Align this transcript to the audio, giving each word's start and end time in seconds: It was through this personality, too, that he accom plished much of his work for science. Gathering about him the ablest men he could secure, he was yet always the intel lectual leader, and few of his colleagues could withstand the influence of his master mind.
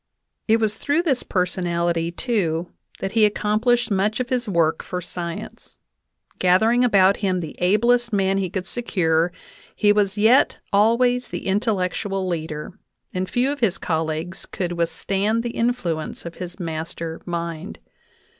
It 0.47 0.57
was 0.59 0.77
through 0.77 1.03
this 1.03 1.21
personality, 1.21 2.09
too, 2.09 2.71
that 3.01 3.11
he 3.11 3.29
accom 3.29 3.59
plished 3.61 3.91
much 3.91 4.19
of 4.19 4.29
his 4.29 4.49
work 4.49 4.81
for 4.81 4.99
science. 4.99 5.77
Gathering 6.39 6.83
about 6.83 7.17
him 7.17 7.39
the 7.39 7.55
ablest 7.59 8.11
men 8.11 8.39
he 8.39 8.49
could 8.49 8.65
secure, 8.65 9.31
he 9.75 9.91
was 9.93 10.17
yet 10.17 10.57
always 10.73 11.29
the 11.29 11.45
intel 11.45 11.75
lectual 11.75 12.27
leader, 12.27 12.79
and 13.13 13.29
few 13.29 13.51
of 13.51 13.59
his 13.59 13.77
colleagues 13.77 14.47
could 14.47 14.71
withstand 14.71 15.43
the 15.43 15.51
influence 15.51 16.25
of 16.25 16.33
his 16.37 16.59
master 16.59 17.21
mind. 17.27 17.77